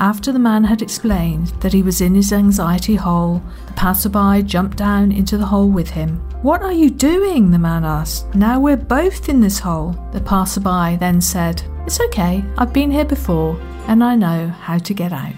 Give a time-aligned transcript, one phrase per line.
[0.00, 4.76] After the man had explained that he was in his anxiety hole, the passerby jumped
[4.76, 6.18] down into the hole with him.
[6.40, 7.50] What are you doing?
[7.50, 8.32] the man asked.
[8.32, 9.96] Now we're both in this hole.
[10.12, 14.94] The passerby then said, It's okay, I've been here before and I know how to
[14.94, 15.34] get out.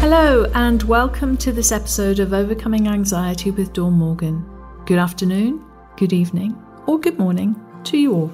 [0.00, 4.46] Hello, and welcome to this episode of Overcoming Anxiety with Dawn Morgan.
[4.86, 5.64] Good afternoon,
[6.00, 6.56] good evening,
[6.86, 7.54] or good morning
[7.84, 8.28] to you all.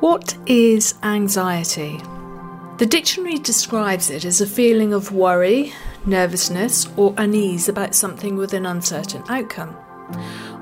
[0.00, 2.00] What is anxiety?
[2.78, 5.74] The dictionary describes it as a feeling of worry,
[6.06, 9.76] nervousness, or unease about something with an uncertain outcome,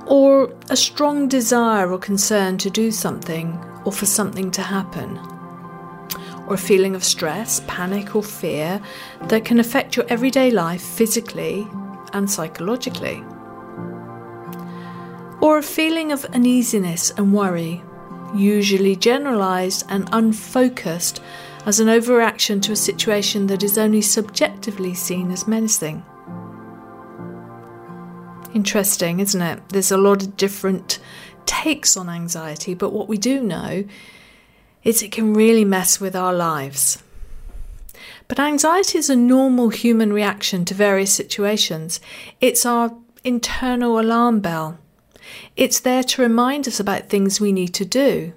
[0.08, 5.16] or a strong desire or concern to do something or for something to happen,
[6.48, 8.82] or a feeling of stress, panic, or fear
[9.28, 11.64] that can affect your everyday life physically
[12.12, 13.22] and psychologically
[15.44, 17.82] or a feeling of uneasiness and worry,
[18.34, 21.20] usually generalised and unfocused
[21.66, 26.02] as an overreaction to a situation that is only subjectively seen as menacing.
[28.54, 29.60] Interesting, isn't it?
[29.68, 30.98] There's a lot of different
[31.44, 33.84] takes on anxiety, but what we do know
[34.82, 37.02] is it can really mess with our lives.
[38.28, 42.00] But anxiety is a normal human reaction to various situations.
[42.40, 44.78] It's our internal alarm bell.
[45.56, 48.32] It's there to remind us about things we need to do,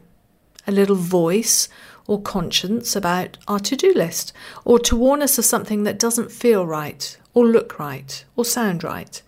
[0.66, 1.70] a little voice
[2.08, 4.31] or conscience about our to do list,
[4.64, 8.84] or to warn us of something that doesn't feel right, or look right, or sound
[8.84, 9.22] right.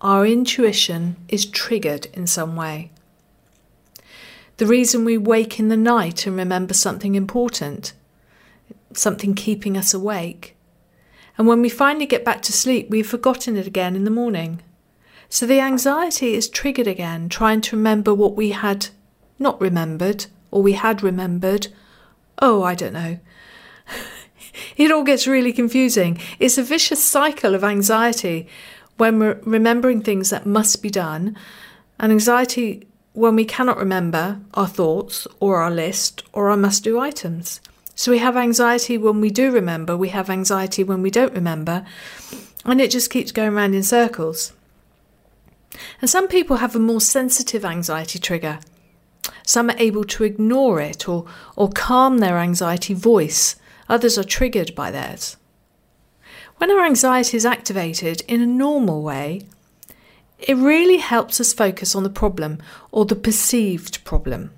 [0.00, 2.90] Our intuition is triggered in some way.
[4.56, 7.92] The reason we wake in the night and remember something important,
[8.92, 10.56] something keeping us awake.
[11.36, 14.62] And when we finally get back to sleep, we've forgotten it again in the morning.
[15.28, 18.88] So the anxiety is triggered again, trying to remember what we had
[19.38, 21.68] not remembered or we had remembered.
[22.40, 23.18] Oh, I don't know.
[24.76, 26.18] it all gets really confusing.
[26.38, 28.48] It's a vicious cycle of anxiety
[28.96, 31.36] when we're remembering things that must be done,
[31.98, 36.98] and anxiety when we cannot remember our thoughts or our list or our must do
[36.98, 37.60] items.
[37.96, 41.84] So we have anxiety when we do remember, we have anxiety when we don't remember,
[42.64, 44.52] and it just keeps going around in circles.
[46.00, 48.60] And some people have a more sensitive anxiety trigger.
[49.46, 51.26] Some are able to ignore it or,
[51.56, 53.56] or calm their anxiety voice.
[53.88, 55.36] Others are triggered by theirs.
[56.58, 59.42] When our anxiety is activated in a normal way,
[60.38, 62.58] it really helps us focus on the problem
[62.90, 64.50] or the perceived problem.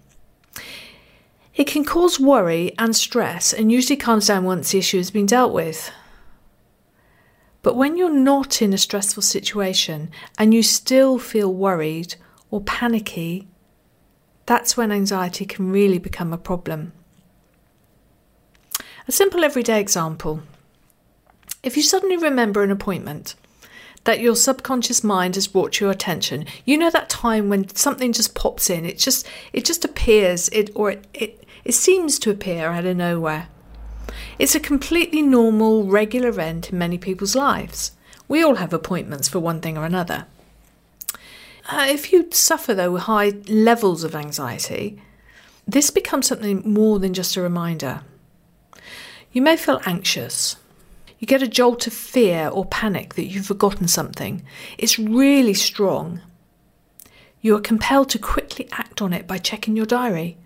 [1.55, 5.27] It can cause worry and stress and usually calms down once the issue has been
[5.27, 5.91] dealt with.
[7.67, 12.15] But when you're not in a stressful situation and you still feel worried
[12.49, 13.49] or panicky,
[14.47, 16.93] that's when anxiety can really become a problem.
[19.09, 20.43] A simple everyday example.
[21.65, 23.35] If you suddenly remember an appointment
[24.05, 28.13] that your subconscious mind has brought to your attention, you know that time when something
[28.13, 32.31] just pops in, it just it just appears, it or it, it, it seems to
[32.31, 33.49] appear out of nowhere.
[34.39, 37.93] It's a completely normal, regular event in many people's lives.
[38.29, 40.27] We all have appointments for one thing or another.
[41.69, 45.01] Uh, if you suffer, though, with high levels of anxiety,
[45.67, 48.03] this becomes something more than just a reminder.
[49.33, 50.57] You may feel anxious.
[51.19, 54.43] You get a jolt of fear or panic that you've forgotten something.
[54.79, 56.21] It's really strong.
[57.41, 60.37] You are compelled to quickly act on it by checking your diary.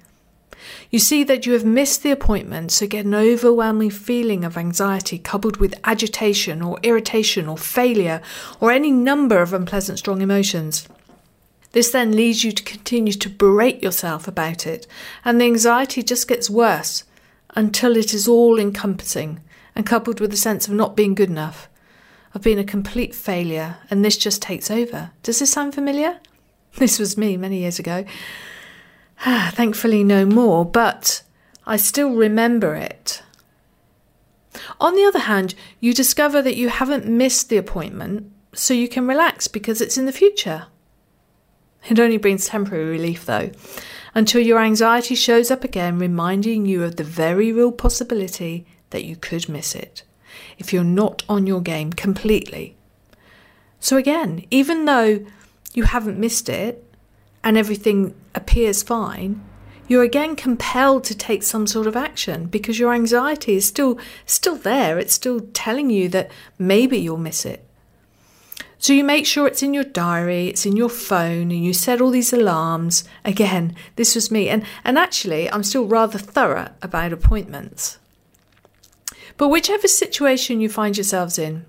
[0.91, 5.19] You see that you have missed the appointment, so get an overwhelming feeling of anxiety
[5.19, 8.21] coupled with agitation or irritation or failure
[8.61, 10.89] or any number of unpleasant strong emotions.
[11.73, 14.87] This then leads you to continue to berate yourself about it,
[15.25, 17.05] and the anxiety just gets worse
[17.55, 19.41] until it is all encompassing
[19.75, 21.69] and coupled with a sense of not being good enough,
[22.35, 25.13] of being a complete failure, and this just takes over.
[25.23, 26.19] Does this sound familiar?
[26.77, 28.05] This was me many years ago.
[29.25, 31.23] Thankfully, no more, but
[31.67, 33.23] I still remember it.
[34.81, 39.07] On the other hand, you discover that you haven't missed the appointment, so you can
[39.07, 40.67] relax because it's in the future.
[41.89, 43.51] It only brings temporary relief, though,
[44.15, 49.17] until your anxiety shows up again, reminding you of the very real possibility that you
[49.17, 50.03] could miss it
[50.59, 52.77] if you're not on your game completely.
[53.81, 55.25] So, again, even though
[55.73, 56.90] you haven't missed it,
[57.43, 59.43] and everything appears fine,
[59.89, 64.57] you're again compelled to take some sort of action because your anxiety is still still
[64.57, 64.99] there.
[64.99, 67.67] It's still telling you that maybe you'll miss it.
[68.79, 72.01] So you make sure it's in your diary, it's in your phone, and you set
[72.01, 73.05] all these alarms.
[73.27, 74.49] Again, this was me.
[74.49, 77.99] And, and actually, I'm still rather thorough about appointments.
[79.37, 81.67] But whichever situation you find yourselves in,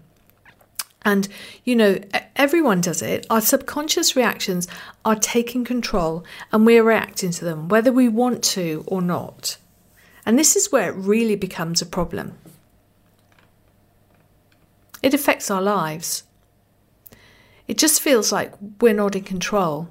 [1.04, 1.28] and
[1.64, 2.00] you know,
[2.36, 4.68] everyone does it, our subconscious reactions
[5.04, 9.58] are taking control and we're reacting to them, whether we want to or not.
[10.26, 12.38] And this is where it really becomes a problem.
[15.02, 16.24] It affects our lives.
[17.68, 19.90] It just feels like we're not in control.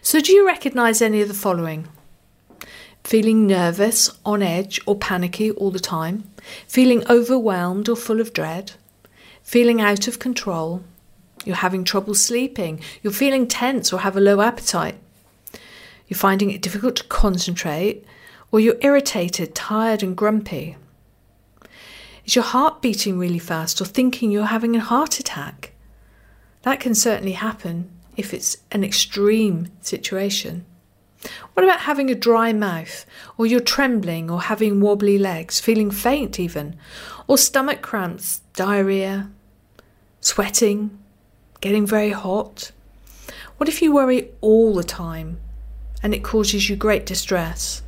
[0.00, 1.88] So, do you recognise any of the following?
[3.04, 6.30] Feeling nervous, on edge, or panicky all the time?
[6.66, 8.72] Feeling overwhelmed or full of dread?
[9.52, 10.82] Feeling out of control?
[11.44, 12.80] You're having trouble sleeping?
[13.02, 14.98] You're feeling tense or have a low appetite?
[16.08, 18.02] You're finding it difficult to concentrate?
[18.50, 20.78] Or you're irritated, tired, and grumpy?
[22.24, 25.72] Is your heart beating really fast or thinking you're having a heart attack?
[26.62, 30.64] That can certainly happen if it's an extreme situation.
[31.52, 33.04] What about having a dry mouth,
[33.36, 36.74] or you're trembling, or having wobbly legs, feeling faint even,
[37.26, 39.28] or stomach cramps, diarrhea,
[40.22, 40.98] sweating,
[41.60, 42.72] getting very hot?
[43.58, 45.38] What if you worry all the time
[46.02, 47.82] and it causes you great distress?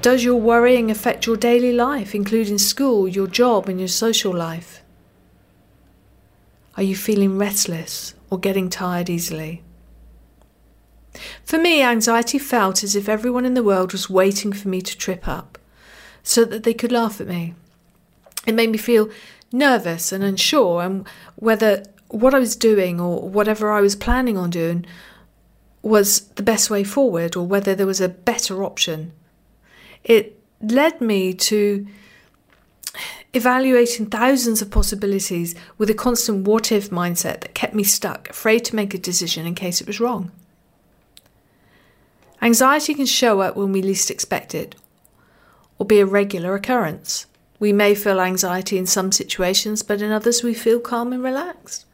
[0.00, 4.82] Does your worrying affect your daily life, including school, your job, and your social life?
[6.76, 9.62] Are you feeling restless or getting tired easily?
[11.44, 14.98] For me, anxiety felt as if everyone in the world was waiting for me to
[14.98, 15.58] trip up
[16.22, 17.54] so that they could laugh at me.
[18.46, 19.08] It made me feel
[19.54, 21.06] nervous and unsure and
[21.36, 24.84] whether what I was doing or whatever I was planning on doing
[25.80, 29.12] was the best way forward or whether there was a better option.
[30.02, 31.86] It led me to
[33.32, 38.64] evaluating thousands of possibilities with a constant what if mindset that kept me stuck, afraid
[38.64, 40.30] to make a decision in case it was wrong.
[42.40, 44.74] Anxiety can show up when we least expect it
[45.78, 47.26] or be a regular occurrence.
[47.58, 51.86] We may feel anxiety in some situations, but in others we feel calm and relaxed.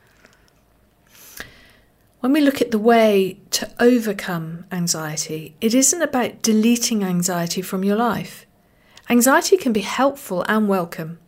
[2.20, 7.82] When we look at the way to overcome anxiety, it isn't about deleting anxiety from
[7.82, 8.46] your life.
[9.08, 11.18] Anxiety can be helpful and welcome.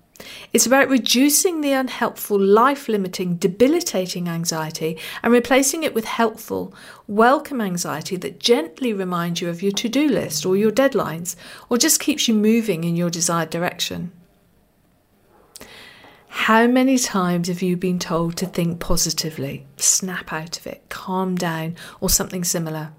[0.52, 6.74] It's about reducing the unhelpful, life limiting, debilitating anxiety and replacing it with helpful,
[7.06, 11.36] welcome anxiety that gently reminds you of your to do list or your deadlines,
[11.68, 14.12] or just keeps you moving in your desired direction.
[16.34, 21.36] How many times have you been told to think positively, snap out of it, calm
[21.36, 22.90] down, or something similar?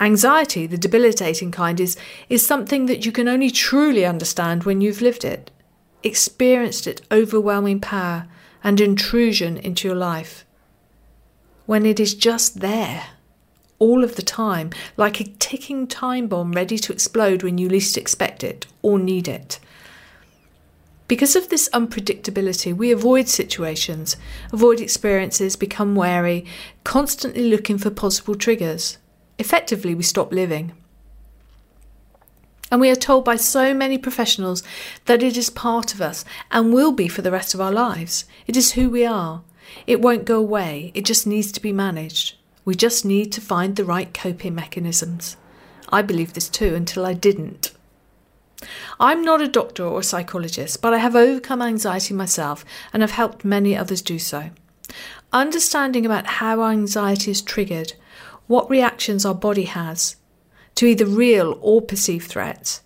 [0.00, 1.96] Anxiety, the debilitating kind, is,
[2.28, 5.50] is something that you can only truly understand when you've lived it
[6.02, 8.26] experienced its overwhelming power
[8.62, 10.44] and intrusion into your life.
[11.66, 13.06] When it is just there,
[13.78, 17.96] all of the time, like a ticking time bomb ready to explode when you least
[17.96, 19.60] expect it or need it.
[21.08, 24.16] Because of this unpredictability, we avoid situations,
[24.52, 26.44] avoid experiences, become wary,
[26.84, 28.98] constantly looking for possible triggers.
[29.38, 30.72] Effectively, we stop living.
[32.70, 34.62] And we are told by so many professionals
[35.06, 38.26] that it is part of us and will be for the rest of our lives.
[38.46, 39.42] It is who we are.
[39.86, 42.34] It won't go away, it just needs to be managed.
[42.66, 45.38] We just need to find the right coping mechanisms.
[45.88, 47.72] I believed this too until I didn't.
[48.98, 53.12] I'm not a doctor or a psychologist, but I have overcome anxiety myself and have
[53.12, 54.50] helped many others do so.
[55.32, 57.92] Understanding about how anxiety is triggered,
[58.46, 60.16] what reactions our body has,
[60.74, 62.82] to either real or perceived threats,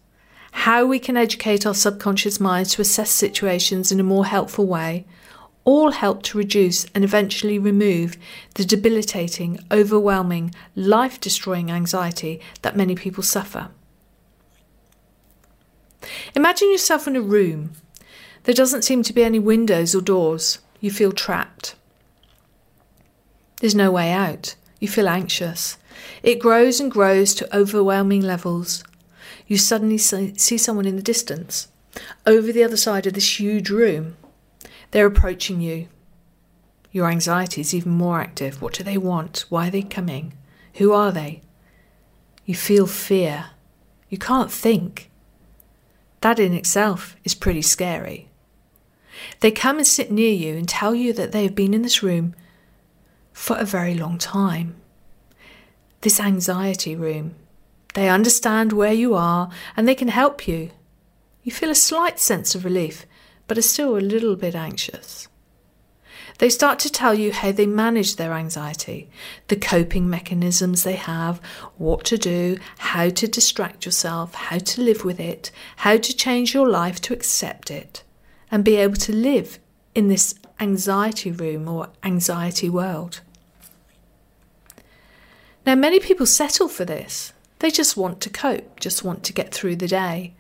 [0.53, 5.07] how we can educate our subconscious minds to assess situations in a more helpful way,
[5.65, 8.17] all help to reduce and eventually remove
[8.55, 13.71] the debilitating, overwhelming, life destroying anxiety that many people suffer.
[16.35, 17.73] Imagine yourself in a room.
[18.45, 20.59] There doesn't seem to be any windows or doors.
[20.81, 21.75] You feel trapped.
[23.61, 24.57] There's no way out.
[24.81, 25.79] You feel anxious.
[26.23, 28.83] It grows and grows to overwhelming levels.
[29.47, 31.69] You suddenly see someone in the distance,
[32.27, 34.17] over the other side of this huge room.
[34.91, 35.89] They're approaching you.
[36.91, 38.61] Your anxiety is even more active.
[38.61, 39.45] What do they want?
[39.49, 40.33] Why are they coming?
[40.75, 41.43] Who are they?
[42.45, 43.51] You feel fear.
[44.09, 45.11] You can't think.
[46.23, 48.29] That in itself is pretty scary.
[49.41, 52.03] They come and sit near you and tell you that they have been in this
[52.03, 52.35] room
[53.33, 54.77] for a very long time
[56.03, 57.35] this anxiety room.
[57.95, 60.71] They understand where you are and they can help you.
[61.43, 63.07] You feel a slight sense of relief,
[63.47, 65.29] but are still a little bit anxious.
[66.43, 69.09] They start to tell you how they manage their anxiety,
[69.47, 71.41] the coping mechanisms they have,
[71.79, 76.53] what to do, how to distract yourself, how to live with it, how to change
[76.53, 78.03] your life to accept it,
[78.51, 79.61] and be able to live
[79.95, 83.21] in this anxiety room or anxiety world.
[85.65, 87.33] Now, many people settle for this.
[87.61, 90.35] They just want to cope, just want to get through the day.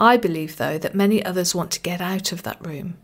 [0.00, 2.96] I believe, though, that many others want to get out of that room.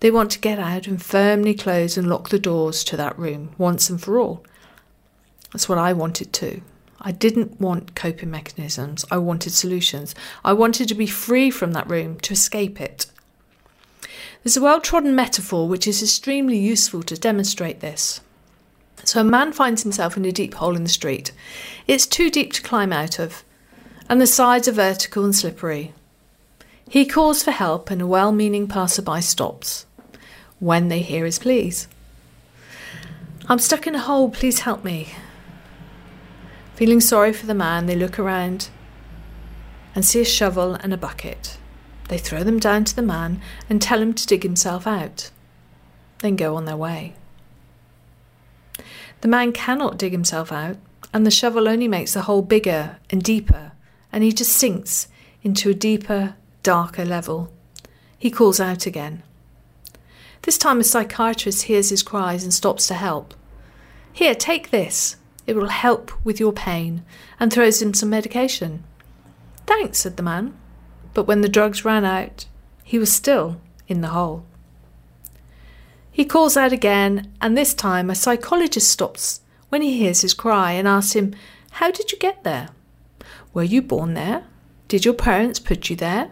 [0.00, 3.54] They want to get out and firmly close and lock the doors to that room
[3.58, 4.44] once and for all.
[5.52, 6.62] That's what I wanted too.
[7.00, 10.14] I didn't want coping mechanisms, I wanted solutions.
[10.44, 13.06] I wanted to be free from that room, to escape it.
[14.42, 18.20] There's a well trodden metaphor which is extremely useful to demonstrate this.
[19.04, 21.32] So, a man finds himself in a deep hole in the street.
[21.86, 23.44] It's too deep to climb out of,
[24.08, 25.92] and the sides are vertical and slippery.
[26.88, 29.84] He calls for help, and a well meaning passerby stops
[30.58, 31.86] when they hear his pleas.
[33.46, 35.08] I'm stuck in a hole, please help me.
[36.74, 38.70] Feeling sorry for the man, they look around
[39.94, 41.58] and see a shovel and a bucket.
[42.08, 45.30] They throw them down to the man and tell him to dig himself out,
[46.20, 47.14] then go on their way.
[49.20, 50.76] The man cannot dig himself out,
[51.12, 53.72] and the shovel only makes the hole bigger and deeper,
[54.12, 55.08] and he just sinks
[55.42, 57.52] into a deeper, darker level.
[58.18, 59.22] He calls out again.
[60.42, 63.34] This time, a psychiatrist hears his cries and stops to help.
[64.12, 65.16] Here, take this.
[65.46, 67.04] It will help with your pain,
[67.40, 68.84] and throws him some medication.
[69.66, 70.56] Thanks, said the man.
[71.14, 72.46] But when the drugs ran out,
[72.84, 74.44] he was still in the hole.
[76.10, 80.72] He calls out again, and this time a psychologist stops when he hears his cry
[80.72, 81.34] and asks him,
[81.72, 82.70] How did you get there?
[83.54, 84.44] Were you born there?
[84.88, 86.30] Did your parents put you there?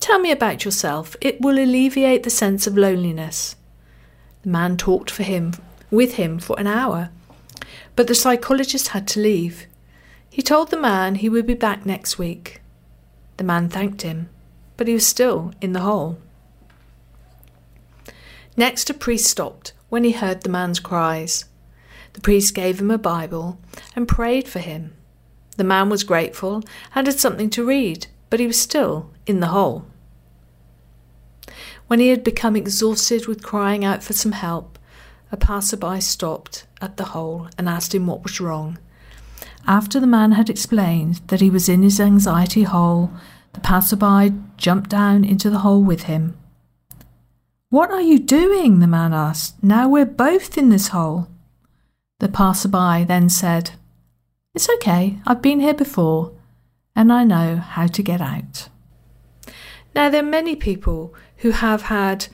[0.00, 1.14] Tell me about yourself.
[1.20, 3.54] It will alleviate the sense of loneliness.
[4.42, 5.52] The man talked for him
[5.90, 7.10] with him for an hour,
[7.96, 9.66] but the psychologist had to leave.
[10.30, 12.62] He told the man he would be back next week.
[13.36, 14.30] The man thanked him,
[14.76, 16.18] but he was still in the hole.
[18.56, 21.44] Next, a priest stopped when he heard the man's cries.
[22.14, 23.58] The priest gave him a Bible
[23.94, 24.94] and prayed for him.
[25.56, 26.62] The man was grateful
[26.94, 29.84] and had something to read, but he was still in the hole.
[31.88, 34.78] When he had become exhausted with crying out for some help,
[35.32, 38.78] a passerby stopped at the hole and asked him what was wrong.
[39.66, 43.10] After the man had explained that he was in his anxiety hole,
[43.52, 46.36] the passerby jumped down into the hole with him.
[47.68, 48.80] What are you doing?
[48.80, 49.62] the man asked.
[49.62, 51.28] Now we're both in this hole.
[52.18, 53.72] The passerby then said,
[54.54, 56.32] It's okay, I've been here before,
[56.94, 58.68] and I know how to get out.
[59.94, 62.26] Now, there are many people who have had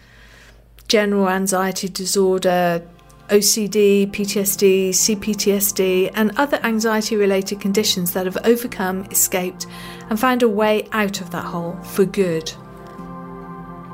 [0.88, 2.86] general anxiety disorder,
[3.28, 9.66] OCD, PTSD, CPTSD, and other anxiety related conditions that have overcome, escaped,
[10.08, 12.52] and found a way out of that hole for good.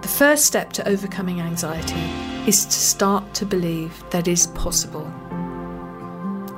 [0.03, 2.01] The first step to overcoming anxiety
[2.47, 5.11] is to start to believe that is possible.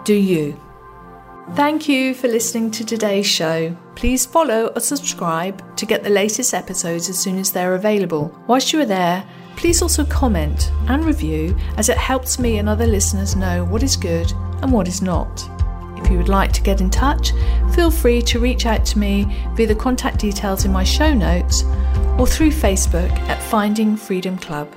[0.04, 0.58] Do you?
[1.52, 3.76] Thank you for listening to today's show.
[3.94, 8.36] Please follow or subscribe to get the latest episodes as soon as they're available.
[8.48, 9.24] Whilst you are there,
[9.54, 13.94] please also comment and review as it helps me and other listeners know what is
[13.94, 14.32] good
[14.62, 15.48] and what is not.
[15.98, 17.32] If you would like to get in touch,
[17.74, 19.24] feel free to reach out to me
[19.54, 21.62] via the contact details in my show notes
[22.18, 24.74] or through Facebook at Finding Freedom Club.